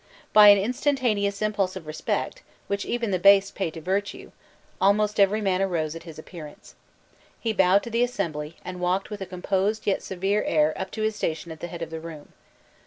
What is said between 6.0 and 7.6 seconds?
his appearance. He